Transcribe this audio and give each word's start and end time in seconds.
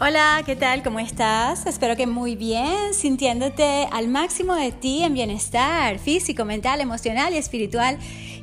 Hola, 0.00 0.44
¿qué 0.46 0.54
tal? 0.54 0.84
¿Cómo 0.84 1.00
estás? 1.00 1.66
Espero 1.66 1.96
que 1.96 2.06
muy 2.06 2.36
bien, 2.36 2.94
sintiéndote 2.94 3.88
al 3.90 4.06
máximo 4.06 4.54
de 4.54 4.70
ti 4.70 5.02
en 5.02 5.12
bienestar 5.12 5.98
físico, 5.98 6.44
mental, 6.44 6.80
emocional 6.80 7.34
y 7.34 7.36
espiritual. 7.36 7.98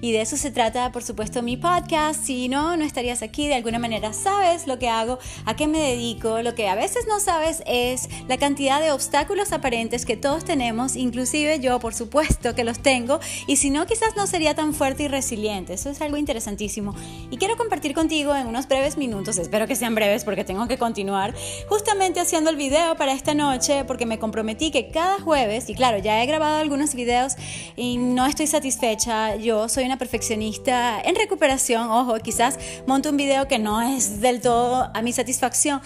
Y 0.06 0.12
de 0.12 0.22
eso 0.22 0.38
se 0.38 0.52
trata, 0.52 0.92
por 0.92 1.02
supuesto, 1.02 1.42
mi 1.42 1.58
podcast. 1.58 2.24
Si 2.24 2.48
no, 2.48 2.78
no 2.78 2.86
estarías 2.86 3.24
aquí. 3.24 3.48
De 3.48 3.56
alguna 3.56 3.80
manera 3.80 4.14
sabes 4.14 4.68
lo 4.68 4.78
que 4.78 4.88
hago, 4.88 5.18
a 5.46 5.56
qué 5.56 5.66
me 5.66 5.80
dedico. 5.80 6.44
Lo 6.44 6.54
que 6.54 6.70
a 6.70 6.76
veces 6.76 7.08
no 7.08 7.20
sabes 7.20 7.64
es 7.66 8.08
la 8.28 8.38
cantidad 8.38 8.80
de 8.80 8.92
obstáculos 8.92 9.52
aparentes 9.52 10.06
que 10.06 10.16
todos 10.16 10.46
tenemos, 10.46 10.96
inclusive 10.96 11.60
yo, 11.60 11.80
por 11.80 11.96
supuesto, 11.96 12.54
que 12.54 12.64
los 12.64 12.84
tengo. 12.84 13.20
Y 13.48 13.56
si 13.56 13.72
no, 13.72 13.88
quizás 13.88 14.16
no 14.16 14.28
sería 14.28 14.54
tan 14.54 14.76
fuerte 14.76 15.02
y 15.02 15.08
resiliente. 15.08 15.74
Eso 15.74 15.90
es 15.90 16.00
algo 16.02 16.18
interesantísimo. 16.18 16.94
Y 17.32 17.38
quiero 17.38 17.58
compartir 17.58 17.96
contigo 17.96 18.36
en 18.36 18.46
unos 18.46 18.68
breves 18.68 18.98
minutos, 18.98 19.40
espero 19.40 19.66
que 19.66 19.76
sean 19.76 19.96
breves 19.96 20.24
porque 20.24 20.44
tengo 20.44 20.68
que 20.68 20.78
continuar, 20.78 21.34
justamente 21.68 22.20
haciendo 22.20 22.52
el 22.52 22.58
video 22.58 22.96
para 22.96 23.12
esta 23.12 23.34
noche 23.34 23.86
porque 23.86 24.06
me 24.06 24.20
comprometí 24.20 24.70
que 24.70 24.92
cada 24.92 25.20
jueves, 25.20 25.68
y 25.68 25.74
claro, 25.74 25.98
ya 25.98 26.22
he 26.22 26.28
grabado 26.28 26.58
algunos 26.58 26.94
videos 26.94 27.34
y 27.76 27.98
no 27.98 28.28
estoy 28.28 28.46
satisfecha, 28.46 29.36
yo 29.38 29.68
soy 29.68 29.86
una 29.86 29.95
perfeccionista 29.98 31.02
en 31.02 31.16
recuperación, 31.16 31.90
ojo, 31.90 32.20
quizás 32.20 32.58
monto 32.88 33.10
un 33.10 33.18
video 33.18 33.48
que 33.48 33.60
no 33.60 33.82
es 33.82 34.22
del 34.22 34.42
todo 34.42 34.90
a 34.94 35.02
mi 35.02 35.12
satisfacción. 35.14 35.82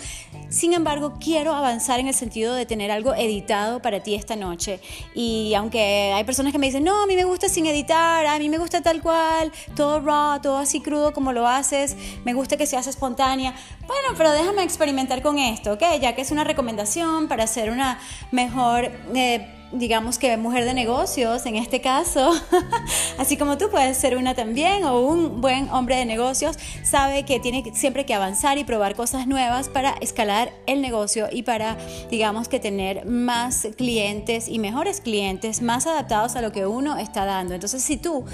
Sin 0.49 0.73
embargo, 0.73 1.17
quiero 1.19 1.53
avanzar 1.53 1.99
en 1.99 2.07
el 2.07 2.13
sentido 2.13 2.55
de 2.55 2.65
tener 2.65 2.89
algo 2.89 3.13
editado 3.13 3.81
para 3.81 4.01
ti 4.01 4.15
esta 4.15 4.35
noche. 4.35 4.79
Y 5.13 5.53
aunque 5.53 6.11
hay 6.13 6.23
personas 6.23 6.51
que 6.51 6.59
me 6.59 6.65
dicen, 6.65 6.83
no, 6.83 7.03
a 7.03 7.05
mí 7.05 7.15
me 7.15 7.23
gusta 7.23 7.49
sin 7.49 7.65
editar, 7.67 8.25
a 8.25 8.39
mí 8.39 8.49
me 8.49 8.57
gusta 8.57 8.81
tal 8.81 9.01
cual, 9.01 9.51
todo 9.75 9.99
raw, 9.99 10.41
todo 10.41 10.57
así 10.57 10.81
crudo 10.81 11.13
como 11.13 11.33
lo 11.33 11.47
haces, 11.47 11.95
me 12.25 12.33
gusta 12.33 12.57
que 12.57 12.65
seas 12.65 12.87
espontánea. 12.87 13.53
Bueno, 13.87 14.09
pero 14.17 14.31
déjame 14.31 14.63
experimentar 14.63 15.21
con 15.21 15.37
esto, 15.37 15.73
¿ok? 15.73 15.83
Ya 16.01 16.15
que 16.15 16.21
es 16.21 16.31
una 16.31 16.43
recomendación 16.43 17.27
para 17.27 17.43
hacer 17.43 17.69
una 17.69 17.99
mejor... 18.31 18.91
Eh, 19.13 19.55
digamos 19.71 20.17
que 20.17 20.35
mujer 20.37 20.65
de 20.65 20.73
negocios 20.73 21.45
en 21.45 21.55
este 21.55 21.81
caso, 21.81 22.31
así 23.17 23.37
como 23.37 23.57
tú 23.57 23.69
puedes 23.69 23.97
ser 23.97 24.17
una 24.17 24.33
también 24.33 24.83
o 24.83 24.99
un 25.01 25.41
buen 25.41 25.69
hombre 25.69 25.95
de 25.95 26.05
negocios, 26.05 26.57
sabe 26.83 27.23
que 27.23 27.39
tiene 27.39 27.63
siempre 27.73 28.05
que 28.05 28.13
avanzar 28.13 28.57
y 28.57 28.63
probar 28.63 28.95
cosas 28.95 29.27
nuevas 29.27 29.69
para 29.69 29.91
escalar 30.01 30.51
el 30.65 30.81
negocio 30.81 31.27
y 31.31 31.43
para, 31.43 31.77
digamos 32.09 32.47
que 32.47 32.59
tener 32.59 33.05
más 33.05 33.67
clientes 33.77 34.47
y 34.47 34.59
mejores 34.59 35.01
clientes 35.01 35.61
más 35.61 35.87
adaptados 35.87 36.35
a 36.35 36.41
lo 36.41 36.51
que 36.51 36.65
uno 36.65 36.97
está 36.97 37.25
dando. 37.25 37.53
Entonces, 37.53 37.83
si 37.83 37.97
tú 37.97 38.25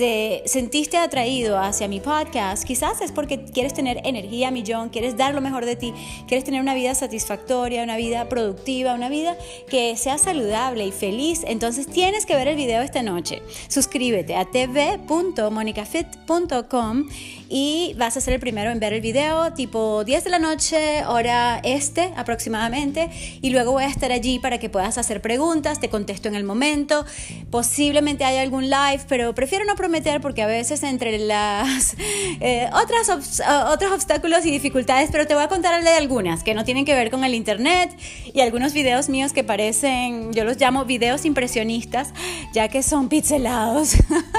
te 0.00 0.42
sentiste 0.46 0.96
atraído 0.96 1.58
hacia 1.58 1.86
mi 1.86 2.00
podcast, 2.00 2.64
quizás 2.64 3.02
es 3.02 3.12
porque 3.12 3.44
quieres 3.44 3.74
tener 3.74 4.00
energía 4.04 4.50
millón, 4.50 4.88
quieres 4.88 5.18
dar 5.18 5.34
lo 5.34 5.42
mejor 5.42 5.66
de 5.66 5.76
ti, 5.76 5.92
quieres 6.26 6.42
tener 6.42 6.62
una 6.62 6.72
vida 6.72 6.94
satisfactoria, 6.94 7.82
una 7.82 7.98
vida 7.98 8.26
productiva, 8.30 8.94
una 8.94 9.10
vida 9.10 9.36
que 9.68 9.94
sea 9.98 10.16
saludable 10.16 10.86
y 10.86 10.90
feliz. 10.90 11.42
Entonces 11.46 11.86
tienes 11.86 12.24
que 12.24 12.34
ver 12.34 12.48
el 12.48 12.56
video 12.56 12.80
esta 12.80 13.02
noche. 13.02 13.42
Suscríbete 13.68 14.36
a 14.36 14.46
tv.monicafit.com 14.46 17.04
y 17.50 17.94
vas 17.98 18.16
a 18.16 18.22
ser 18.22 18.32
el 18.32 18.40
primero 18.40 18.70
en 18.70 18.80
ver 18.80 18.94
el 18.94 19.02
video 19.02 19.52
tipo 19.52 20.02
10 20.04 20.24
de 20.24 20.30
la 20.30 20.38
noche, 20.38 21.04
hora 21.04 21.60
este 21.62 22.14
aproximadamente, 22.16 23.10
y 23.42 23.50
luego 23.50 23.72
voy 23.72 23.84
a 23.84 23.88
estar 23.88 24.12
allí 24.12 24.38
para 24.38 24.58
que 24.58 24.70
puedas 24.70 24.96
hacer 24.96 25.20
preguntas, 25.20 25.78
te 25.78 25.90
contesto 25.90 26.28
en 26.28 26.36
el 26.36 26.44
momento, 26.44 27.04
posiblemente 27.50 28.24
haya 28.24 28.40
algún 28.40 28.70
live, 28.70 29.00
pero 29.06 29.34
prefiero 29.34 29.66
no 29.66 29.74
prometer 29.74 29.89
porque 30.20 30.42
a 30.42 30.46
veces 30.46 30.82
entre 30.82 31.18
las 31.18 31.96
eh, 32.40 32.70
otras 32.72 33.92
obstáculos 33.92 34.46
y 34.46 34.50
dificultades, 34.50 35.10
pero 35.12 35.26
te 35.26 35.34
voy 35.34 35.42
a 35.42 35.48
contar 35.48 35.82
de 35.82 35.90
algunas 35.90 36.42
que 36.42 36.54
no 36.54 36.64
tienen 36.64 36.84
que 36.84 36.94
ver 36.94 37.10
con 37.10 37.24
el 37.24 37.34
internet 37.34 37.90
y 38.32 38.40
algunos 38.40 38.72
videos 38.72 39.08
míos 39.08 39.32
que 39.32 39.44
parecen, 39.44 40.32
yo 40.32 40.44
los 40.44 40.58
llamo 40.58 40.84
videos 40.84 41.24
impresionistas, 41.24 42.12
ya 42.52 42.68
que 42.68 42.82
son 42.82 43.08
pixelados 43.08 43.94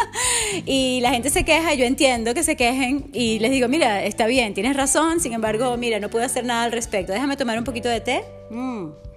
y 0.65 0.99
la 1.01 1.11
gente 1.11 1.29
se 1.29 1.43
queja, 1.43 1.73
yo 1.73 1.85
entiendo 1.85 2.33
que 2.33 2.43
se 2.43 2.55
quejen 2.55 3.09
y 3.13 3.39
les 3.39 3.51
digo, 3.51 3.67
mira, 3.67 4.03
está 4.03 4.27
bien, 4.27 4.53
tienes 4.53 4.75
razón, 4.75 5.19
sin 5.19 5.33
embargo, 5.33 5.75
mira, 5.77 5.99
no 5.99 6.09
puedo 6.09 6.25
hacer 6.25 6.45
nada 6.45 6.63
al 6.63 6.71
respecto. 6.71 7.13
Déjame 7.13 7.37
tomar 7.37 7.57
un 7.57 7.63
poquito 7.63 7.89
de 7.89 8.01
té. 8.01 8.23
Mm. 8.49 9.10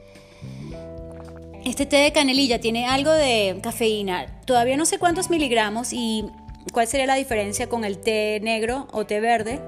Este 1.64 1.86
té 1.86 1.96
de 1.96 2.12
canelilla 2.12 2.60
tiene 2.60 2.86
algo 2.86 3.10
de 3.10 3.58
cafeína. 3.62 4.26
Todavía 4.44 4.76
no 4.76 4.84
sé 4.84 4.98
cuántos 4.98 5.30
miligramos 5.30 5.92
y 5.92 6.26
cuál 6.72 6.86
sería 6.86 7.06
la 7.06 7.14
diferencia 7.14 7.68
con 7.68 7.84
el 7.84 7.98
té 7.98 8.38
negro 8.42 8.86
o 8.92 9.06
té 9.06 9.20
verde. 9.20 9.60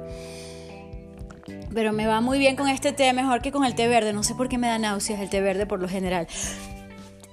Pero 1.73 1.93
me 1.93 2.07
va 2.07 2.21
muy 2.21 2.39
bien 2.39 2.57
con 2.57 2.69
este 2.69 2.93
té, 2.93 3.13
mejor 3.13 3.41
que 3.41 3.51
con 3.51 3.65
el 3.65 3.75
té 3.75 3.89
verde. 3.89 4.13
No 4.13 4.23
sé 4.23 4.35
por 4.35 4.49
qué 4.49 4.59
me 4.59 4.67
da 4.67 4.79
náuseas 4.79 5.21
el 5.21 5.31
té 5.31 5.41
verde 5.41 5.67
por 5.67 5.81
lo 5.81 5.89
general. 5.89 6.27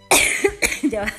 ya 0.89 1.01
va 1.01 1.13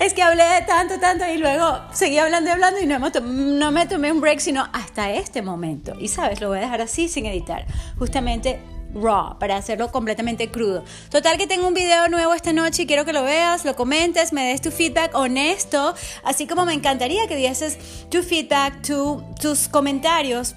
es 0.00 0.14
que 0.14 0.22
hablé 0.22 0.44
de 0.44 0.62
tanto, 0.62 0.98
tanto 1.00 1.24
y 1.28 1.38
luego 1.38 1.80
seguí 1.92 2.18
hablando 2.18 2.50
y 2.50 2.52
hablando 2.52 2.80
y 2.80 2.86
no 2.86 2.98
no 2.98 3.72
me 3.72 3.86
tomé 3.86 4.12
un 4.12 4.20
break 4.20 4.40
sino 4.40 4.68
hasta 4.72 5.12
este 5.12 5.42
momento. 5.42 5.94
Y 5.98 6.08
sabes, 6.08 6.40
lo 6.40 6.48
voy 6.48 6.58
a 6.58 6.62
dejar 6.62 6.80
así 6.80 7.08
sin 7.08 7.26
editar. 7.26 7.66
Justamente 7.98 8.60
raw, 9.02 9.38
para 9.38 9.56
hacerlo 9.56 9.90
completamente 9.90 10.50
crudo. 10.50 10.84
Total 11.10 11.36
que 11.36 11.46
tengo 11.46 11.66
un 11.68 11.74
video 11.74 12.08
nuevo 12.08 12.34
esta 12.34 12.52
noche 12.52 12.82
y 12.82 12.86
quiero 12.86 13.04
que 13.04 13.12
lo 13.12 13.22
veas, 13.22 13.64
lo 13.64 13.76
comentes, 13.76 14.32
me 14.32 14.48
des 14.48 14.60
tu 14.60 14.70
feedback 14.70 15.14
honesto, 15.14 15.94
así 16.24 16.46
como 16.46 16.64
me 16.64 16.74
encantaría 16.74 17.26
que 17.26 17.36
dieses 17.36 17.78
tu 18.08 18.22
feedback, 18.22 18.82
tu, 18.82 19.22
tus 19.40 19.68
comentarios 19.68 20.54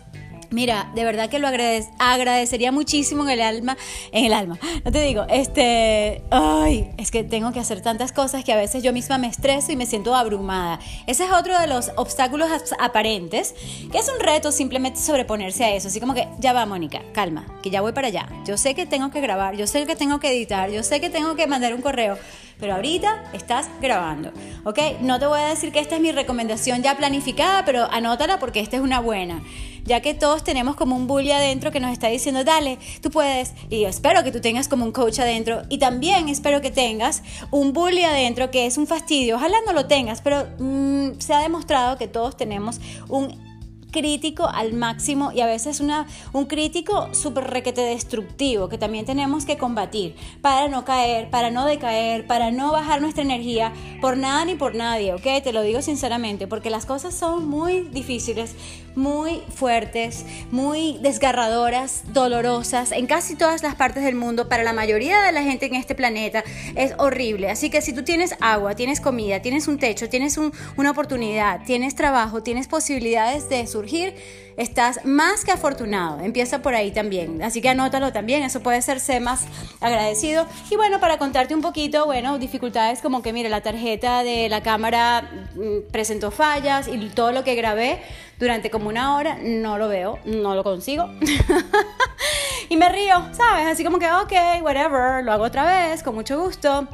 Mira, 0.52 0.90
de 0.96 1.04
verdad 1.04 1.30
que 1.30 1.38
lo 1.38 1.48
agradecería 1.48 2.72
muchísimo 2.72 3.24
en 3.24 3.30
el 3.30 3.42
alma, 3.42 3.78
en 4.12 4.26
el 4.26 4.34
alma. 4.34 4.58
No 4.84 4.92
te 4.92 5.02
digo, 5.04 5.26
este, 5.30 6.24
ay, 6.32 6.92
es 6.98 7.12
que 7.12 7.24
tengo 7.24 7.52
que 7.52 7.60
hacer 7.60 7.82
tantas 7.82 8.12
cosas 8.12 8.44
que 8.44 8.52
a 8.52 8.56
veces 8.56 8.82
yo 8.82 8.92
misma 8.92 9.20
me 9.20 9.28
estreso 9.28 9.72
y 9.72 9.76
me 9.76 9.86
siento 9.86 10.16
abrumada. 10.16 10.80
Ese 11.06 11.26
es 11.26 11.32
otro 11.32 11.60
de 11.60 11.68
los 11.68 11.92
obstáculos 11.98 12.50
aparentes, 12.80 13.54
que 13.92 14.00
es 14.00 14.10
un 14.10 14.20
reto 14.20 14.52
simplemente 14.52 15.00
sobreponerse 15.00 15.66
a 15.66 15.76
eso. 15.76 15.90
Así 15.90 16.00
como 16.00 16.16
que, 16.16 16.28
ya 16.40 16.52
va, 16.52 16.66
Mónica, 16.66 17.04
calma, 17.14 17.46
que 17.62 17.70
ya 17.70 17.82
voy 17.82 17.92
para 17.92 18.08
allá. 18.08 18.28
Yo 18.46 18.58
sé 18.58 18.76
que 18.76 18.86
tengo 18.86 19.12
que 19.12 19.22
grabar, 19.22 19.56
yo 19.56 19.68
sé 19.68 19.86
que 19.86 19.96
tengo 19.96 20.20
que 20.20 20.30
editar, 20.30 20.70
yo 20.70 20.84
sé 20.84 21.00
que 21.00 21.10
tengo 21.10 21.36
que 21.36 21.48
mandar 21.48 21.74
un 21.74 21.82
correo, 21.82 22.18
pero 22.60 22.76
ahorita 22.76 23.24
estás 23.34 23.70
grabando, 23.82 24.32
¿ok? 24.66 24.80
No 25.02 25.20
te 25.20 25.26
voy 25.26 25.40
a 25.40 25.48
decir 25.48 25.72
que 25.72 25.80
esta 25.80 25.96
es 25.96 26.02
mi 26.02 26.12
recomendación 26.12 26.82
ya 26.82 26.96
planificada, 26.98 27.66
pero 27.66 27.90
anótala 27.92 28.40
porque 28.40 28.60
esta 28.60 28.78
es 28.78 28.82
una 28.82 29.00
buena 29.00 29.42
ya 29.90 30.02
que 30.02 30.14
todos 30.14 30.44
tenemos 30.44 30.76
como 30.76 30.96
un 30.96 31.08
bully 31.08 31.32
adentro 31.32 31.72
que 31.72 31.80
nos 31.80 31.92
está 31.92 32.08
diciendo, 32.08 32.44
dale, 32.44 32.78
tú 33.02 33.10
puedes. 33.10 33.54
Y 33.70 33.86
espero 33.86 34.24
que 34.24 34.32
tú 34.32 34.40
tengas 34.40 34.68
como 34.68 34.86
un 34.86 34.92
coach 34.92 35.20
adentro 35.20 35.64
y 35.68 35.80
también 35.80 36.30
espero 36.30 36.62
que 36.62 36.70
tengas 36.70 37.24
un 37.50 37.74
bully 37.74 38.04
adentro 38.04 38.52
que 38.52 38.68
es 38.68 38.78
un 38.78 38.86
fastidio. 38.86 39.38
Ojalá 39.38 39.58
no 39.66 39.74
lo 39.74 39.88
tengas, 39.88 40.22
pero 40.22 40.48
mm, 40.60 41.20
se 41.20 41.34
ha 41.34 41.40
demostrado 41.40 41.98
que 41.98 42.08
todos 42.08 42.38
tenemos 42.38 42.80
un 43.08 43.49
crítico 43.92 44.48
al 44.48 44.74
máximo 44.74 45.32
y 45.32 45.42
a 45.42 45.46
veces 45.46 45.80
una, 45.80 46.08
un 46.34 46.46
crítico 46.46 47.14
súper 47.14 47.46
requete 47.46 47.82
destructivo 47.82 48.70
que 48.70 48.78
también 48.78 49.06
tenemos 49.06 49.46
que 49.46 49.58
combatir 49.58 50.16
para 50.42 50.68
no 50.68 50.86
caer, 50.86 51.30
para 51.30 51.52
no 51.52 51.66
decaer, 51.66 52.26
para 52.28 52.52
no 52.52 52.72
bajar 52.72 53.02
nuestra 53.02 53.24
energía 53.24 53.74
por 54.02 54.18
nada 54.18 54.46
ni 54.46 54.56
por 54.56 54.76
nadie, 54.76 55.14
¿ok? 55.14 55.44
Te 55.44 55.54
lo 55.54 55.62
digo 55.62 55.82
sinceramente, 55.82 56.48
porque 56.48 56.70
las 56.70 56.86
cosas 56.86 57.14
son 57.14 57.48
muy 57.48 57.82
difíciles, 57.92 58.56
muy 58.96 59.42
fuertes, 59.54 60.26
muy 60.52 60.98
desgarradoras, 61.02 62.04
dolorosas 62.14 62.92
en 62.92 63.08
casi 63.08 63.36
todas 63.36 63.64
las 63.64 63.76
partes 63.76 64.04
del 64.04 64.16
mundo. 64.16 64.50
Para 64.50 64.64
la 64.64 64.74
mayoría 64.74 65.22
de 65.22 65.32
la 65.32 65.44
gente 65.44 65.66
en 65.66 65.76
este 65.76 65.96
planeta 65.96 66.44
es 66.76 66.94
horrible. 66.98 67.50
Así 67.50 67.70
que 67.70 67.82
si 67.82 67.94
tú 67.94 68.04
tienes 68.04 68.36
agua, 68.42 68.76
tienes 68.76 69.02
comida, 69.02 69.42
tienes 69.42 69.68
un 69.68 69.78
techo, 69.80 70.10
tienes 70.10 70.38
una 70.38 70.92
oportunidad, 70.92 71.62
tienes 71.66 71.96
trabajo, 71.96 72.44
tienes 72.44 72.68
posibilidades 72.68 73.50
de 73.50 73.68
surgir, 73.80 74.14
estás 74.58 75.06
más 75.06 75.46
que 75.46 75.52
afortunado. 75.52 76.20
Empieza 76.20 76.62
por 76.62 76.76
ahí 76.76 76.92
también. 76.92 77.42
Así 77.42 77.62
que 77.62 77.70
anótalo 77.70 78.12
también, 78.12 78.44
eso 78.44 78.60
puede 78.60 78.82
ser 78.82 79.00
más 79.22 79.46
agradecido. 79.80 80.46
Y 80.70 80.76
bueno, 80.76 81.00
para 81.00 81.18
contarte 81.18 81.56
un 81.56 81.62
poquito, 81.62 82.06
bueno, 82.06 82.38
dificultades 82.40 83.00
como 83.02 83.22
que, 83.22 83.32
mire, 83.32 83.50
la 83.50 83.62
tarjeta 83.62 84.24
de 84.24 84.50
la 84.50 84.62
cámara 84.62 85.30
mm, 85.56 85.92
presentó 85.92 86.30
fallas 86.30 86.90
y 86.90 86.98
todo 87.10 87.32
lo 87.32 87.44
que 87.44 87.56
grabé 87.56 88.02
durante 88.38 88.70
como 88.70 88.90
una 88.90 89.16
hora 89.16 89.38
no 89.42 89.78
lo 89.78 89.88
veo, 89.88 90.20
no 90.26 90.56
lo 90.56 90.64
consigo. 90.64 91.10
y 92.70 92.76
me 92.76 92.90
río, 92.90 93.16
¿sabes? 93.32 93.68
Así 93.68 93.84
como 93.84 93.98
que, 93.98 94.12
ok, 94.12 94.62
whatever, 94.62 95.24
lo 95.24 95.32
hago 95.32 95.46
otra 95.46 95.64
vez, 95.64 96.04
con 96.04 96.16
mucho 96.16 96.38
gusto. 96.38 96.88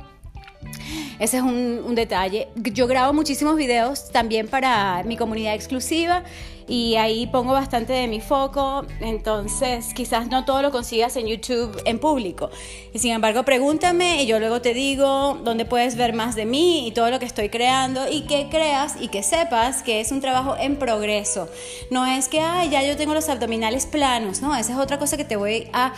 Ese 1.20 1.38
es 1.38 1.44
un, 1.44 1.96
detalle. 1.96 2.50
Yo 2.56 2.88
grabo 2.88 3.14
muchísimos 3.14 3.56
videos 3.56 4.10
también 4.12 4.48
para 4.50 5.02
mi 5.04 5.16
comunidad 5.16 5.54
exclusiva 5.54 6.24
y 6.68 6.96
ahí 6.96 7.28
pongo 7.28 7.54
bastante 7.54 7.94
de 7.94 8.08
mi 8.08 8.20
foco, 8.20 8.86
entonces 9.00 9.94
quizás 9.94 10.28
no 10.28 10.46
todo 10.46 10.62
lo 10.62 10.72
consigas 10.72 11.16
en 11.16 11.28
YouTube 11.28 11.82
en 11.86 12.00
público. 12.00 12.50
Y 12.94 13.00
sin 13.00 13.12
embargo, 13.12 13.44
pregúntame 13.44 14.24
y 14.24 14.26
yo 14.26 14.40
luego 14.40 14.62
te 14.62 14.74
digo 14.74 15.40
dónde 15.44 15.64
puedes 15.64 15.96
ver 15.96 16.14
más 16.14 16.36
de 16.36 16.46
mí 16.46 16.88
y 16.88 16.92
todo 16.92 17.10
lo 17.12 17.20
que 17.20 17.26
estoy 17.26 17.50
creando 17.50 18.10
y 18.12 18.22
que 18.24 18.50
creas 18.50 18.96
y 19.00 19.08
que 19.08 19.24
sepas 19.24 19.84
que 19.84 20.02
es 20.02 20.12
un 20.12 20.20
trabajo 20.20 20.56
en 20.60 20.76
progreso. 20.78 21.48
No 21.92 22.06
es 22.06 22.28
que, 22.28 22.42
ay, 22.42 22.70
ya 22.70 22.84
yo 22.84 22.98
tengo 22.98 23.14
los 23.14 23.30
abdominales 23.30 23.86
planos, 23.86 24.42
no, 24.42 24.56
esa 24.56 24.74
es 24.74 24.80
otra 24.80 25.00
cosa 25.00 25.16
que 25.18 25.26
te 25.26 25.38
voy 25.38 25.70
a 25.72 25.94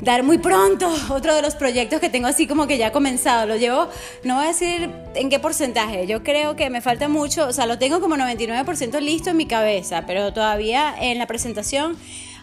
dar 0.00 0.22
muy 0.22 0.38
pronto 0.38 0.88
otro 1.10 1.34
de 1.34 1.42
los 1.42 1.54
proyectos 1.54 2.00
que 2.00 2.08
tengo 2.08 2.28
así 2.28 2.46
como 2.46 2.66
que 2.66 2.78
ya 2.78 2.92
comenzado. 2.92 3.46
Lo 3.46 3.56
llevo, 3.56 3.88
no 4.24 4.36
voy 4.36 4.44
a 4.44 4.48
decir 4.48 4.90
en 5.14 5.30
qué 5.30 5.38
porcentaje, 5.38 6.06
yo 6.06 6.22
creo 6.22 6.56
que 6.56 6.70
me 6.70 6.80
falta 6.80 7.08
mucho, 7.08 7.46
o 7.46 7.52
sea, 7.52 7.66
lo 7.66 7.78
tengo 7.78 8.00
como 8.00 8.16
99% 8.16 9.00
listo 9.00 9.30
en 9.30 9.36
mi 9.36 9.46
cabeza, 9.46 10.04
pero 10.06 10.32
todavía 10.32 10.94
en 10.98 11.18
la 11.18 11.26
presentación 11.26 11.96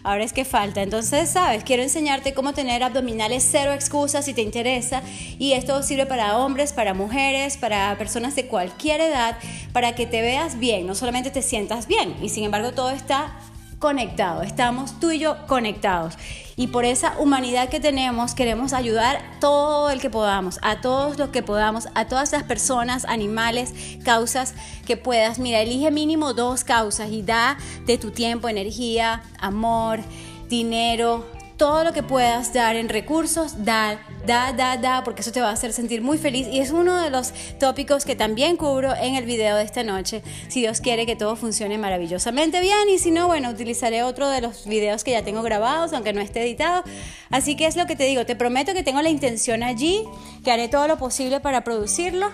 ahora 0.06 0.22
es 0.22 0.32
que 0.32 0.44
falta. 0.44 0.82
Entonces, 0.82 1.28
sabes, 1.30 1.64
quiero 1.64 1.82
enseñarte 1.82 2.32
cómo 2.32 2.54
tener 2.54 2.84
abdominales 2.84 3.46
cero 3.50 3.72
excusas 3.72 4.24
si 4.24 4.34
te 4.34 4.42
interesa. 4.42 5.02
Y 5.38 5.54
esto 5.54 5.82
sirve 5.82 6.06
para 6.06 6.38
hombres, 6.38 6.72
para 6.72 6.94
mujeres, 6.94 7.56
para 7.56 7.98
personas 7.98 8.36
de 8.36 8.46
cualquier 8.46 9.00
edad, 9.00 9.36
para 9.72 9.96
que 9.96 10.06
te 10.06 10.20
veas 10.20 10.60
bien, 10.60 10.86
no 10.86 10.94
solamente 10.94 11.30
te 11.32 11.42
sientas 11.42 11.88
bien. 11.88 12.14
Y 12.22 12.28
sin 12.28 12.44
embargo, 12.44 12.70
todo 12.72 12.90
está 12.90 13.34
conectado, 13.78 14.42
estamos 14.42 14.98
tú 15.00 15.10
y 15.10 15.18
yo 15.18 15.46
conectados. 15.46 16.14
Y 16.56 16.68
por 16.68 16.84
esa 16.86 17.18
humanidad 17.18 17.68
que 17.68 17.80
tenemos 17.80 18.34
queremos 18.34 18.72
ayudar 18.72 19.22
todo 19.40 19.90
el 19.90 20.00
que 20.00 20.08
podamos, 20.08 20.58
a 20.62 20.80
todos 20.80 21.18
los 21.18 21.28
que 21.28 21.42
podamos, 21.42 21.88
a 21.94 22.06
todas 22.06 22.32
las 22.32 22.44
personas, 22.44 23.04
animales, 23.04 23.74
causas 24.04 24.54
que 24.86 24.96
puedas. 24.96 25.38
Mira, 25.38 25.60
elige 25.60 25.90
mínimo 25.90 26.32
dos 26.32 26.64
causas 26.64 27.10
y 27.10 27.22
da 27.22 27.58
de 27.84 27.98
tu 27.98 28.10
tiempo, 28.10 28.48
energía, 28.48 29.22
amor, 29.38 30.00
dinero, 30.48 31.26
todo 31.56 31.84
lo 31.84 31.92
que 31.92 32.02
puedas 32.02 32.52
dar 32.52 32.76
en 32.76 32.88
recursos, 32.88 33.64
da, 33.64 33.98
da, 34.26 34.52
da, 34.52 34.76
da, 34.76 35.04
porque 35.04 35.22
eso 35.22 35.32
te 35.32 35.40
va 35.40 35.50
a 35.50 35.52
hacer 35.52 35.72
sentir 35.72 36.02
muy 36.02 36.18
feliz. 36.18 36.46
Y 36.50 36.60
es 36.60 36.70
uno 36.70 37.00
de 37.00 37.10
los 37.10 37.32
tópicos 37.58 38.04
que 38.04 38.16
también 38.16 38.56
cubro 38.56 38.94
en 38.94 39.14
el 39.14 39.24
video 39.24 39.56
de 39.56 39.62
esta 39.62 39.82
noche. 39.82 40.22
Si 40.48 40.60
Dios 40.60 40.80
quiere 40.80 41.06
que 41.06 41.16
todo 41.16 41.36
funcione 41.36 41.78
maravillosamente 41.78 42.60
bien. 42.60 42.88
Y 42.88 42.98
si 42.98 43.10
no, 43.10 43.26
bueno, 43.26 43.50
utilizaré 43.50 44.02
otro 44.02 44.28
de 44.28 44.40
los 44.40 44.66
videos 44.66 45.04
que 45.04 45.12
ya 45.12 45.22
tengo 45.22 45.42
grabados, 45.42 45.92
aunque 45.92 46.12
no 46.12 46.20
esté 46.20 46.42
editado. 46.42 46.82
Así 47.30 47.56
que 47.56 47.66
es 47.66 47.76
lo 47.76 47.86
que 47.86 47.96
te 47.96 48.04
digo. 48.04 48.26
Te 48.26 48.36
prometo 48.36 48.74
que 48.74 48.82
tengo 48.82 49.00
la 49.02 49.10
intención 49.10 49.62
allí, 49.62 50.04
que 50.44 50.50
haré 50.50 50.68
todo 50.68 50.88
lo 50.88 50.98
posible 50.98 51.40
para 51.40 51.62
producirlo. 51.62 52.30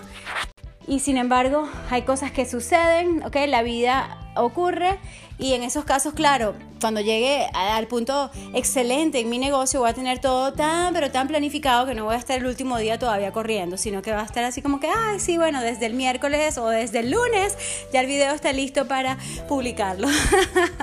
Y 0.87 0.99
sin 0.99 1.17
embargo, 1.17 1.69
hay 1.89 2.01
cosas 2.01 2.31
que 2.31 2.45
suceden, 2.45 3.23
¿ok? 3.23 3.37
La 3.47 3.63
vida 3.63 4.31
ocurre 4.35 4.97
y 5.37 5.53
en 5.53 5.63
esos 5.63 5.85
casos, 5.85 6.13
claro, 6.13 6.55
cuando 6.83 6.99
llegue 6.99 7.47
al 7.53 7.87
punto 7.87 8.29
excelente 8.53 9.21
en 9.21 9.29
mi 9.29 9.37
negocio, 9.37 9.79
voy 9.79 9.89
a 9.89 9.93
tener 9.93 10.19
todo 10.19 10.51
tan, 10.51 10.93
pero 10.93 11.09
tan 11.11 11.29
planificado 11.29 11.85
que 11.85 11.95
no 11.95 12.03
voy 12.03 12.15
a 12.15 12.17
estar 12.17 12.37
el 12.37 12.45
último 12.45 12.77
día 12.77 12.99
todavía 12.99 13.31
corriendo, 13.31 13.77
sino 13.77 14.01
que 14.01 14.11
va 14.11 14.19
a 14.19 14.25
estar 14.25 14.43
así 14.43 14.61
como 14.61 14.81
que, 14.81 14.89
ay, 14.89 15.21
sí, 15.21 15.37
bueno, 15.37 15.61
desde 15.61 15.85
el 15.85 15.93
miércoles 15.93 16.57
o 16.57 16.67
desde 16.67 16.99
el 16.99 17.11
lunes 17.11 17.57
ya 17.93 18.01
el 18.01 18.07
video 18.07 18.33
está 18.33 18.51
listo 18.51 18.85
para 18.85 19.17
publicarlo. 19.47 20.09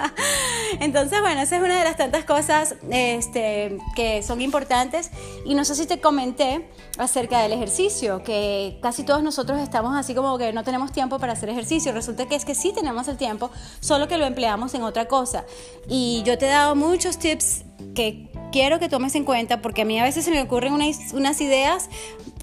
Entonces, 0.80 1.20
bueno, 1.20 1.42
esa 1.42 1.56
es 1.56 1.62
una 1.62 1.78
de 1.78 1.84
las 1.84 1.98
tantas 1.98 2.24
cosas 2.24 2.76
este, 2.90 3.76
que 3.94 4.22
son 4.22 4.40
importantes. 4.40 5.10
Y 5.44 5.54
no 5.54 5.66
sé 5.66 5.74
si 5.74 5.86
te 5.86 6.00
comenté 6.00 6.66
acerca 6.98 7.42
del 7.42 7.52
ejercicio, 7.52 8.22
que 8.22 8.78
casi 8.80 9.02
todos 9.02 9.22
nosotros 9.22 9.58
estamos 9.58 9.96
así 9.96 10.14
como 10.14 10.38
que 10.38 10.52
no 10.52 10.64
tenemos 10.64 10.92
tiempo 10.92 11.18
para 11.18 11.32
hacer 11.32 11.48
ejercicio. 11.48 11.92
Resulta 11.92 12.26
que 12.26 12.36
es 12.36 12.44
que 12.44 12.54
sí 12.54 12.72
tenemos 12.72 13.08
el 13.08 13.16
tiempo, 13.16 13.50
solo 13.80 14.08
que 14.08 14.16
lo 14.16 14.26
empleamos 14.26 14.74
en 14.74 14.82
otra 14.82 15.08
cosa. 15.08 15.44
Y 15.90 16.22
yo 16.24 16.38
te 16.38 16.46
he 16.46 16.48
dado 16.48 16.76
muchos 16.76 17.18
tips 17.18 17.64
que 17.94 18.30
quiero 18.52 18.78
que 18.78 18.88
tomes 18.88 19.14
en 19.16 19.24
cuenta 19.24 19.60
porque 19.60 19.82
a 19.82 19.84
mí 19.84 19.98
a 19.98 20.04
veces 20.04 20.24
se 20.24 20.30
me 20.30 20.40
ocurren 20.40 20.72
unas, 20.72 21.12
unas 21.12 21.40
ideas 21.40 21.90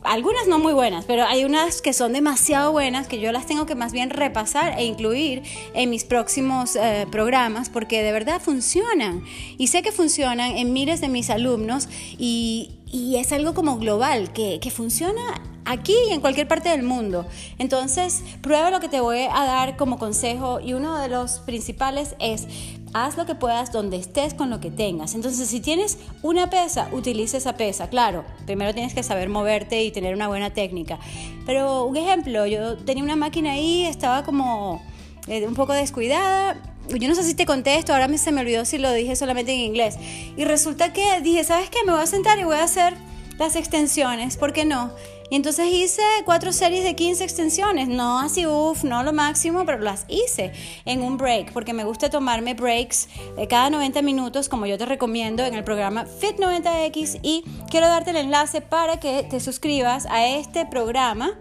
algunas 0.03 0.47
no 0.47 0.59
muy 0.59 0.73
buenas, 0.73 1.05
pero 1.05 1.25
hay 1.25 1.43
unas 1.43 1.81
que 1.81 1.93
son 1.93 2.13
demasiado 2.13 2.71
buenas 2.71 3.07
que 3.07 3.19
yo 3.19 3.31
las 3.31 3.45
tengo 3.45 3.65
que 3.65 3.75
más 3.75 3.91
bien 3.91 4.09
repasar 4.09 4.77
e 4.77 4.85
incluir 4.85 5.43
en 5.73 5.89
mis 5.89 6.03
próximos 6.03 6.75
eh, 6.75 7.05
programas 7.11 7.69
porque 7.69 8.03
de 8.03 8.11
verdad 8.11 8.41
funcionan. 8.41 9.23
Y 9.57 9.67
sé 9.67 9.81
que 9.81 9.91
funcionan 9.91 10.57
en 10.57 10.73
miles 10.73 11.01
de 11.01 11.09
mis 11.09 11.29
alumnos 11.29 11.89
y, 12.17 12.71
y 12.85 13.17
es 13.17 13.31
algo 13.31 13.53
como 13.53 13.77
global, 13.77 14.31
que, 14.31 14.59
que 14.61 14.71
funciona 14.71 15.21
aquí 15.65 15.95
y 16.09 16.13
en 16.13 16.21
cualquier 16.21 16.47
parte 16.47 16.69
del 16.69 16.83
mundo. 16.83 17.25
Entonces, 17.57 18.23
prueba 18.41 18.71
lo 18.71 18.79
que 18.79 18.87
te 18.87 19.01
voy 19.01 19.23
a 19.29 19.43
dar 19.45 19.75
como 19.75 19.99
consejo 19.99 20.59
y 20.61 20.73
uno 20.73 20.97
de 20.97 21.09
los 21.09 21.39
principales 21.39 22.15
es 22.19 22.47
haz 22.93 23.17
lo 23.17 23.25
que 23.25 23.35
puedas 23.35 23.71
donde 23.71 23.97
estés 23.97 24.33
con 24.33 24.49
lo 24.49 24.59
que 24.59 24.71
tengas. 24.71 25.15
Entonces, 25.15 25.47
si 25.47 25.59
tienes 25.59 25.97
una 26.21 26.49
pesa, 26.49 26.89
utiliza 26.91 27.37
esa 27.37 27.53
pesa. 27.57 27.89
Claro, 27.89 28.25
primero 28.45 28.73
tienes 28.73 28.93
que 28.93 29.03
saber 29.03 29.29
moverte 29.29 29.83
y 29.83 29.91
tener 29.91 30.15
una 30.15 30.27
buena 30.27 30.51
técnica. 30.51 30.99
Pero 31.45 31.85
un 31.85 31.97
ejemplo, 31.97 32.45
yo 32.45 32.77
tenía 32.77 33.03
una 33.03 33.15
máquina 33.15 33.51
ahí, 33.51 33.85
estaba 33.85 34.23
como 34.23 34.81
eh, 35.27 35.45
un 35.47 35.55
poco 35.55 35.73
descuidada. 35.73 36.57
Yo 36.89 37.07
no 37.09 37.15
sé 37.15 37.23
si 37.23 37.33
te 37.33 37.45
contesto, 37.45 37.93
ahora 37.93 38.15
se 38.17 38.31
me 38.31 38.41
olvidó 38.41 38.63
si 38.63 38.77
lo 38.77 38.91
dije 38.93 39.15
solamente 39.15 39.53
en 39.53 39.59
inglés. 39.59 39.97
Y 40.37 40.45
resulta 40.45 40.93
que 40.93 41.21
dije, 41.21 41.43
¿sabes 41.43 41.69
qué? 41.69 41.79
Me 41.85 41.91
voy 41.91 42.01
a 42.01 42.07
sentar 42.07 42.39
y 42.39 42.43
voy 42.43 42.55
a 42.55 42.63
hacer 42.63 42.93
las 43.37 43.55
extensiones, 43.55 44.37
¿por 44.37 44.53
qué 44.53 44.65
no? 44.65 44.91
Y 45.29 45.35
entonces 45.35 45.67
hice 45.71 46.01
cuatro 46.23 46.53
series 46.53 46.85
de 46.85 46.95
15 46.95 47.23
extensiones, 47.23 47.89
no 47.89 48.19
así, 48.19 48.45
uff, 48.45 48.83
no 48.83 49.03
lo 49.03 49.11
máximo, 49.11 49.65
pero 49.65 49.79
las 49.79 50.05
hice 50.07 50.53
en 50.85 51.01
un 51.01 51.17
break, 51.17 51.51
porque 51.51 51.73
me 51.73 51.83
gusta 51.83 52.09
tomarme 52.09 52.53
breaks 52.53 53.09
de 53.35 53.47
cada 53.47 53.69
90 53.69 54.01
minutos, 54.03 54.47
como 54.47 54.65
yo 54.65 54.77
te 54.77 54.85
recomiendo 54.85 55.45
en 55.45 55.53
el 55.53 55.65
programa 55.65 56.05
Fit 56.05 56.37
90X, 56.37 57.19
y 57.23 57.43
quiero 57.69 57.87
darte 57.87 58.11
el 58.11 58.17
enlace 58.17 58.61
para 58.61 59.01
que 59.01 59.23
te 59.23 59.41
suscribas 59.41 60.05
a 60.05 60.25
este 60.27 60.65
programa. 60.65 61.37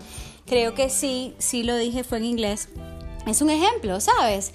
Creo 0.47 0.75
que 0.75 0.91
sí, 0.91 1.35
sí 1.39 1.63
lo 1.63 1.77
dije, 1.77 2.03
fue 2.03 2.19
en 2.19 2.25
inglés. 2.25 2.69
Es 3.27 3.41
un 3.41 3.51
ejemplo, 3.51 4.01
¿sabes? 4.01 4.53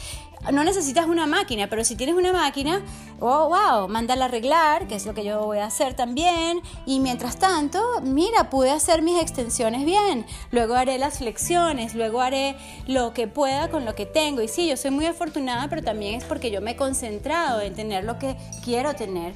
No 0.51 0.63
necesitas 0.63 1.05
una 1.05 1.27
máquina, 1.27 1.67
pero 1.69 1.83
si 1.83 1.95
tienes 1.95 2.15
una 2.15 2.33
máquina, 2.33 2.81
oh, 3.19 3.49
wow, 3.49 3.87
mándala 3.87 4.25
a 4.25 4.27
arreglar, 4.27 4.87
que 4.87 4.95
es 4.95 5.05
lo 5.05 5.13
que 5.13 5.23
yo 5.23 5.45
voy 5.45 5.59
a 5.59 5.65
hacer 5.65 5.93
también. 5.93 6.61
Y 6.85 6.99
mientras 6.99 7.37
tanto, 7.37 7.79
mira, 8.01 8.49
pude 8.49 8.71
hacer 8.71 9.01
mis 9.01 9.21
extensiones 9.21 9.85
bien. 9.85 10.25
Luego 10.51 10.75
haré 10.75 10.97
las 10.97 11.19
flexiones, 11.19 11.93
luego 11.93 12.21
haré 12.21 12.55
lo 12.87 13.13
que 13.13 13.27
pueda 13.27 13.69
con 13.69 13.85
lo 13.85 13.93
que 13.93 14.05
tengo. 14.05 14.41
Y 14.41 14.47
sí, 14.47 14.67
yo 14.67 14.77
soy 14.77 14.91
muy 14.91 15.05
afortunada, 15.05 15.67
pero 15.69 15.83
también 15.83 16.15
es 16.15 16.23
porque 16.23 16.49
yo 16.49 16.61
me 16.61 16.71
he 16.71 16.75
concentrado 16.75 17.61
en 17.61 17.75
tener 17.75 18.03
lo 18.03 18.17
que 18.17 18.35
quiero 18.63 18.95
tener 18.95 19.33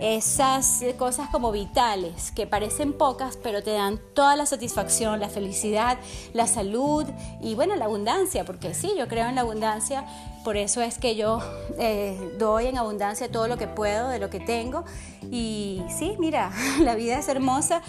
esas 0.00 0.82
cosas 0.98 1.28
como 1.30 1.52
vitales 1.52 2.32
que 2.32 2.46
parecen 2.46 2.92
pocas 2.92 3.36
pero 3.36 3.62
te 3.62 3.72
dan 3.72 4.00
toda 4.14 4.36
la 4.36 4.46
satisfacción, 4.46 5.20
la 5.20 5.28
felicidad, 5.28 5.98
la 6.32 6.46
salud 6.46 7.06
y 7.40 7.54
bueno, 7.54 7.76
la 7.76 7.84
abundancia, 7.84 8.44
porque 8.44 8.74
sí, 8.74 8.92
yo 8.98 9.08
creo 9.08 9.28
en 9.28 9.34
la 9.34 9.42
abundancia, 9.42 10.04
por 10.44 10.56
eso 10.56 10.82
es 10.82 10.98
que 10.98 11.16
yo 11.16 11.40
eh, 11.78 12.36
doy 12.38 12.66
en 12.66 12.76
abundancia 12.76 13.30
todo 13.30 13.48
lo 13.48 13.56
que 13.56 13.66
puedo 13.66 14.08
de 14.08 14.18
lo 14.18 14.28
que 14.28 14.40
tengo. 14.40 14.84
Y 15.30 15.82
sí, 15.88 16.16
mira, 16.18 16.52
la 16.80 16.94
vida 16.94 17.18
es 17.18 17.28
hermosa 17.28 17.80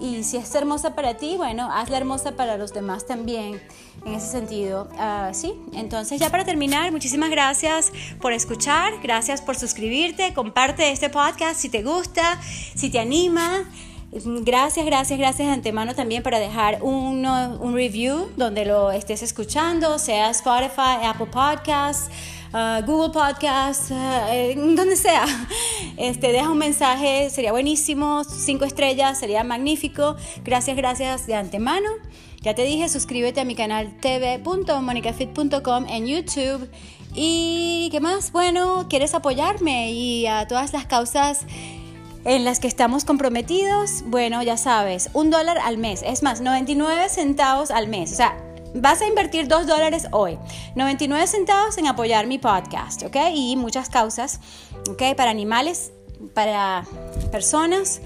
y 0.00 0.22
si 0.24 0.36
es 0.36 0.54
hermosa 0.54 0.94
para 0.94 1.14
ti, 1.14 1.36
bueno, 1.36 1.70
hazla 1.72 1.98
hermosa 1.98 2.32
para 2.32 2.56
los 2.56 2.72
demás 2.72 3.06
también 3.06 3.60
en 4.04 4.14
ese 4.14 4.26
sentido. 4.26 4.88
Ah, 4.98 5.30
sí, 5.32 5.54
entonces 5.72 6.20
ya 6.20 6.30
para 6.30 6.44
terminar, 6.44 6.90
muchísimas 6.92 7.30
gracias 7.30 7.92
por 8.20 8.32
escuchar, 8.32 8.94
gracias 9.02 9.40
por 9.40 9.56
suscribirte, 9.56 10.34
comparte 10.34 10.90
este 10.90 11.10
podcast 11.10 11.60
si 11.60 11.68
te 11.68 11.82
gusta, 11.82 12.40
si 12.74 12.90
te 12.90 12.98
anima. 12.98 13.64
Gracias, 14.12 14.86
gracias, 14.86 15.18
gracias 15.18 15.48
de 15.48 15.54
antemano 15.54 15.92
también 15.96 16.22
para 16.22 16.38
dejar 16.38 16.78
un, 16.82 17.26
un 17.26 17.74
review 17.74 18.30
donde 18.36 18.64
lo 18.64 18.92
estés 18.92 19.22
escuchando, 19.22 19.98
sea 19.98 20.30
Spotify, 20.30 21.04
Apple 21.04 21.26
Podcasts. 21.26 22.08
Ah, 22.56 22.82
Google 22.86 23.10
Podcasts, 23.10 23.90
ah, 23.90 24.28
donde 24.56 24.94
sea. 24.94 25.26
Este, 25.96 26.30
deja 26.30 26.50
un 26.50 26.58
mensaje, 26.58 27.28
sería 27.30 27.50
buenísimo. 27.50 28.22
Cinco 28.22 28.64
estrellas, 28.64 29.18
sería 29.18 29.42
magnífico. 29.42 30.14
Gracias, 30.44 30.76
gracias 30.76 31.26
de 31.26 31.34
antemano. 31.34 31.88
Ya 32.42 32.54
te 32.54 32.62
dije, 32.62 32.88
suscríbete 32.88 33.40
a 33.40 33.44
mi 33.44 33.56
canal 33.56 33.96
tv.monicafit.com 33.98 35.86
en 35.88 36.06
YouTube. 36.06 36.70
¿Y 37.12 37.88
qué 37.90 37.98
más? 37.98 38.30
Bueno, 38.30 38.86
¿quieres 38.88 39.14
apoyarme 39.14 39.90
y 39.90 40.28
a 40.28 40.46
todas 40.46 40.72
las 40.72 40.86
causas 40.86 41.46
en 42.24 42.44
las 42.44 42.60
que 42.60 42.68
estamos 42.68 43.04
comprometidos? 43.04 44.04
Bueno, 44.06 44.44
ya 44.44 44.56
sabes, 44.56 45.10
un 45.12 45.30
dólar 45.30 45.58
al 45.58 45.76
mes. 45.76 46.04
Es 46.04 46.22
más, 46.22 46.40
99 46.40 47.08
centavos 47.08 47.72
al 47.72 47.88
mes. 47.88 48.12
O 48.12 48.14
sea, 48.14 48.36
vas 48.74 49.00
a 49.00 49.06
invertir 49.06 49.48
dos 49.48 49.66
dólares 49.66 50.08
hoy. 50.10 50.38
99 50.74 51.26
centavos 51.26 51.78
en 51.78 51.86
apoyar 51.86 52.26
mi 52.26 52.38
podcast, 52.38 53.04
¿ok? 53.04 53.16
Y 53.32 53.56
muchas 53.56 53.88
causas, 53.88 54.40
¿ok? 54.90 55.16
Para 55.16 55.30
animales, 55.30 55.92
para 56.34 56.84
personas 57.30 58.00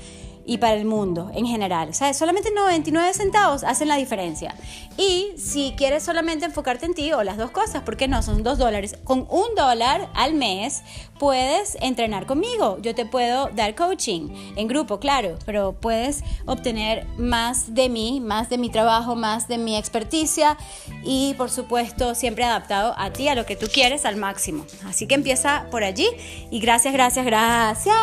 y 0.49 0.57
para 0.57 0.75
el 0.75 0.87
mundo 0.87 1.31
en 1.35 1.47
general. 1.47 1.95
¿Sabes? 1.95 2.17
Solamente 2.17 2.51
99 2.51 3.13
centavos 3.13 3.63
hacen 3.65 3.87
la 3.87 3.97
diferencia. 3.97 4.55
Y 4.97 5.35
si 5.37 5.75
quieres 5.77 6.03
solamente 6.03 6.47
enfocarte 6.47 6.87
en 6.87 6.95
ti 6.95 7.13
o 7.13 7.23
las 7.23 7.37
dos 7.37 7.51
cosas, 7.51 7.83
¿por 7.83 7.99
qué 7.99 8.09
no? 8.09 8.23
Son 8.23 8.43
dos 8.43 8.57
dólares. 8.57 8.97
Con 9.05 9.27
un 9.29 9.55
dólar 9.55 10.09
al 10.15 10.33
mes 10.33 10.83
puedes 11.19 11.77
entrenar 11.83 12.25
conmigo. 12.25 12.79
Yo 12.81 12.95
te 12.95 13.05
puedo 13.05 13.51
dar 13.55 13.75
coaching 13.75 14.31
en 14.57 14.69
grupo, 14.69 14.99
claro, 14.99 15.39
pero 15.45 15.75
puedes 15.75 16.25
obtener 16.47 17.07
más 17.19 17.75
de 17.75 17.91
mí, 17.91 18.19
más 18.21 18.49
de 18.49 18.57
mi 18.57 18.71
trabajo, 18.71 19.15
más 19.15 19.49
de 19.49 19.59
mi 19.59 19.77
experticia 19.77 20.57
y 21.05 21.35
por 21.35 21.51
supuesto 21.51 22.15
siempre 22.15 22.45
adaptado 22.45 22.95
a 22.97 23.13
ti, 23.13 23.29
a 23.29 23.35
lo 23.35 23.45
que 23.45 23.55
tú 23.55 23.67
quieres 23.71 24.07
al 24.07 24.17
máximo. 24.17 24.65
Así 24.87 25.07
que 25.07 25.15
empieza 25.15 25.67
por 25.71 25.85
allí 25.85 26.09
y 26.51 26.59
gracias, 26.59 26.95
gracias, 26.95 27.27
gracias. 27.27 27.95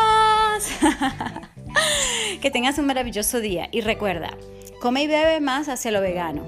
que 2.40 2.50
tengas 2.50 2.78
un 2.78 2.86
maravilloso 2.86 3.40
día 3.40 3.68
y 3.72 3.80
recuerda, 3.80 4.36
come 4.80 5.02
y 5.02 5.06
bebe 5.06 5.40
más 5.40 5.68
hacia 5.68 5.90
lo 5.90 6.00
vegano, 6.00 6.44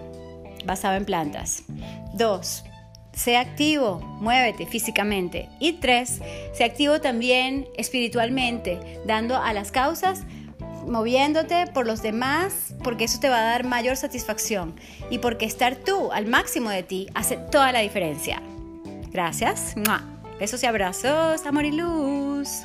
basado 0.65 0.97
en 0.97 1.05
plantas. 1.05 1.63
2. 2.15 2.65
Sé 3.13 3.37
activo, 3.37 3.99
muévete 4.21 4.65
físicamente. 4.65 5.49
Y 5.59 5.75
tres, 5.75 6.21
sé 6.53 6.63
activo 6.63 7.01
también 7.01 7.67
espiritualmente, 7.77 8.79
dando 9.07 9.37
a 9.37 9.53
las 9.53 9.73
causas, 9.73 10.23
moviéndote 10.87 11.67
por 11.75 11.85
los 11.85 12.01
demás, 12.01 12.75
porque 12.85 13.05
eso 13.05 13.19
te 13.19 13.29
va 13.29 13.39
a 13.39 13.51
dar 13.51 13.65
mayor 13.65 13.97
satisfacción. 13.97 14.77
Y 15.11 15.19
porque 15.19 15.47
estar 15.47 15.75
tú 15.75 16.13
al 16.13 16.27
máximo 16.27 16.71
de 16.71 16.85
ti 16.85 17.09
hace 17.15 17.37
toda 17.37 17.73
la 17.73 17.81
diferencia. 17.81 18.41
Gracias. 19.11 19.75
Besos 20.39 20.63
y 20.63 20.67
abrazos, 20.67 21.45
amor 21.45 21.65
y 21.65 21.73
luz. 21.73 22.63